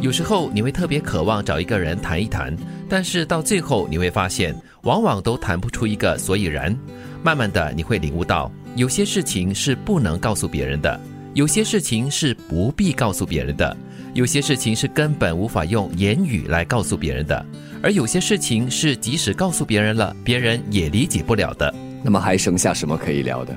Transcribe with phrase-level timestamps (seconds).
[0.00, 2.56] 有时候你会特别渴望找一个人谈一谈，
[2.88, 6.74] 但是到最后你会发现，往往都谈不出一个所以然。
[7.22, 10.98] 慢慢的，你会领悟到，有些事情是不能告诉别人的，
[11.34, 13.76] 有些事情是不必告诉别人的，
[14.14, 17.44] 有些事情是根本无法用言语来告诉别人的，
[17.82, 21.74] 而有些事情是即使告诉别人了，别人也理解不了的。
[22.02, 23.54] 那么还剩下什么可以聊的？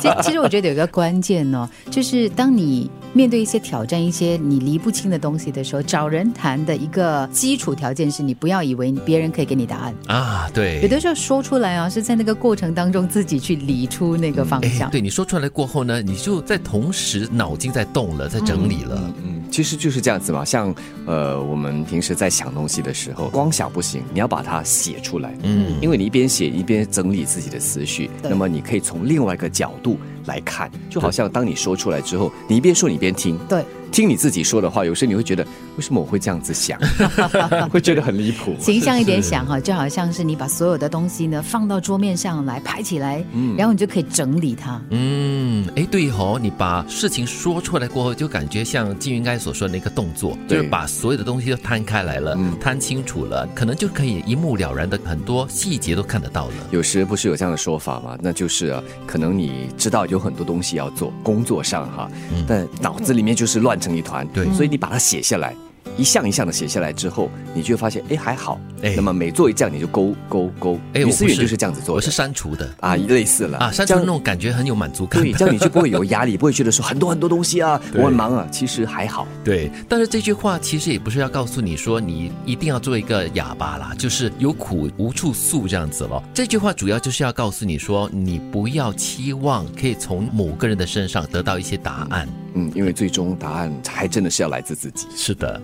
[0.00, 9.94] 其 其实我觉得有一个关键呢，就是当你面对一些挑战、一些你理不清的东西的时候，找人谈的一个基础条件是你不要以为别人可以给你答案。
[10.06, 14.90] 啊，对，有的时候说出来啊，是在那个过程当中自己去理出那个方哎向。
[14.90, 19.12] 对你说出来过后呢，你就在同时脑筋在动了，在整理了。
[19.24, 20.44] 嗯，其实就是这样子嘛。
[20.44, 20.74] 像
[21.06, 25.34] 呃，我们平时在想东西的时候，光想不行，你要把它写出来。
[25.42, 35.44] 嗯，因为你一边写一边整理自己的思绪，那么你可以从另外一个角度来看，就好像当你说出来之后，你一边说你一边听，对，听你自己说的话，有时你会觉得
[35.76, 36.78] 为什么我会这样子想，
[37.70, 38.54] 会觉得很离谱。
[38.58, 44.80] 形象一点想哈，就好像是你把所有的东西呢放到桌面上来排起来，嗯然后你就可以整理它。
[44.90, 56.54] 嗯，哎，对哦，你把事情说出来过后，就感觉像金云刚才所说的那个动作，就是把所有的东西都摊开来了，嗯摊清楚了，可能就可以一目了然的很多细节都看得到了。
[56.70, 58.16] 有时不是有这样的说法吗？
[58.20, 62.10] 那就是啊，可能你知道有很多东西要做，工作上哈，
[62.46, 64.26] 但脑子里面就是乱成一团。
[64.28, 65.54] 对所以你把它写下来，
[65.96, 68.60] 一项一项的写下来之后，你就会发现，哎，还好。
[68.82, 70.80] 哎那么每做一项，你就勾勾勾。
[70.94, 71.96] 哎，于思远就是这样子做的。
[71.96, 75.22] 我是删除的啊，类似了啊，删除那种感觉很有满足感。
[75.22, 78.48] 对，这样你就不会有压力，不会觉得说很多很多东西啊， 我很忙啊。
[78.50, 79.28] 其实还好。
[79.44, 86.22] 对，但是这句话其实也不是要告诉你说你一定要做一个哑巴啦，就是有苦无处诉这样子咯。
[86.32, 92.26] 这句话主要就是要告诉你说，你不要期望可以从某个人的身上得到一些答案。
[92.54, 95.06] 嗯，因为最终答案还真的是要来自自己。
[95.14, 95.60] 是的，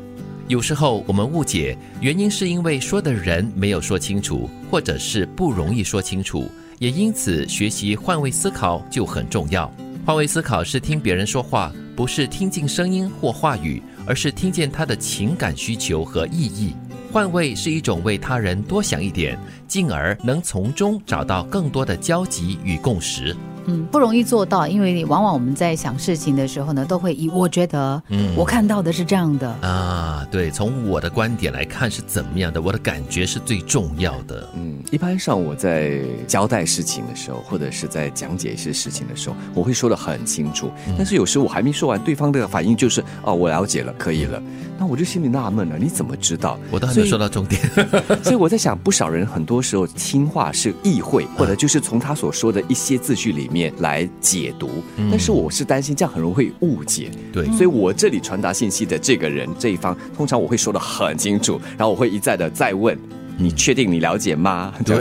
[0.49, 6.49] 有时候我们误解，原因是因为说的人没有说清楚，或者是不容易说清楚，
[6.79, 9.71] 也因此学习换位思考就很重要。
[10.05, 16.75] 换位思考是听别人说话，不是听进声音或话语，而是听见他的情感需求和意义。
[17.17, 23.35] 换位是一种为他人多想一点，进而能从中找到更多的交集与共识。
[23.69, 29.49] 嗯，不容易做到，因为往往我们在想事情的时候呢，都会以我觉得，嗯我看到的是这样的。
[29.63, 34.47] 啊，对，从我的观点来看是怎么样的，我的感觉是最重要的。
[34.55, 40.71] 嗯，一般上我在交代事情的时候，或者是在讲解一些事情的时候，我会说的很清楚。
[40.99, 44.41] 但是有时我还没说完，对方的反应就是哦，我了解了，可以了。
[44.79, 46.57] 那我就心里纳闷了，你怎么知道？
[46.71, 47.61] 我都还没有所以说到重点。
[48.23, 54.69] 所以我在想，不少人很多时候听话是意会，或者就是从他所说的一些字句里面来解读。
[55.11, 57.11] 但是我是担心这样很容易会误解。
[57.33, 62.99] 对所以我这里传达信息的这个人这一方，通常我会说的很清楚，然后我会一再的再问。
[63.39, 64.73] 你确定你了解吗？
[64.85, 65.01] 对，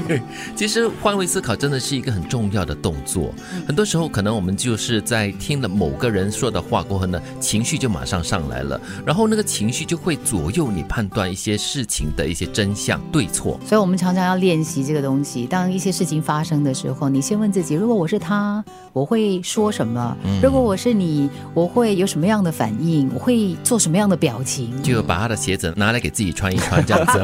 [0.56, 3.32] 其实换位思考真的是一个很重要的动作。
[3.66, 13.60] 很多时候，可能我们就是在听了某个人说的话过后呢，情绪就马上上来了，然后那个情绪就会左右你判断一些事情的一些真相对错。
[13.66, 15.46] 所以我们常常要练习这个东西。
[15.46, 20.16] 当一些事情发生的时候，你先问自己：如果我是他，我会说什么？
[20.42, 23.10] 如果我是你，我会有什么样的反应？
[23.14, 24.82] 我会做什么样的表情？
[24.82, 27.20] 就把他的鞋子拿来给自己穿一穿，这样子。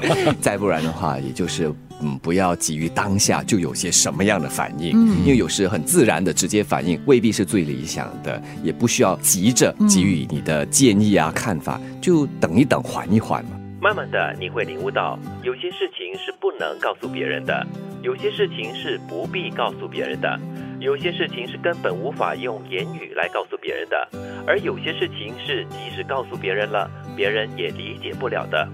[0.40, 4.90] 再不然的话，也就是嗯，不要急于当下就有些什么样的反应，
[5.24, 13.50] 因为有时很自然的直接反应未必是最理想的，也不需要急着给予你的建议啊、看法，就等一等，缓一缓嘛。
[13.80, 17.66] 慢慢的，你会领悟到，有些事情是不能告诉别人的，
[18.02, 20.38] 有些事情是不必告诉别人的，
[20.78, 24.08] 有些事情是根本无法用言语来告诉别人的，
[24.46, 28.68] 而有些事情是即使告诉别人了，别人也理解不了的。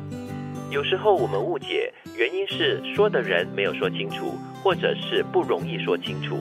[0.70, 6.38] 有时候我们误解，原因是说的人没有说清楚，或者是不容易说清楚，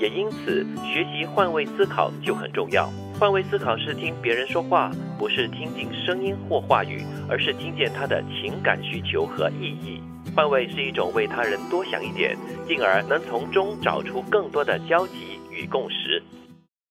[0.00, 2.90] 也因此学习换位思考就很重要。
[3.20, 10.02] 换位思考是听别人说话，不是听进声音或话语，而是听见他的情感需求和意义。
[10.34, 12.36] 换位是一种为他人多想一点，
[12.66, 16.20] 进而能从中找出更多的交集与共识。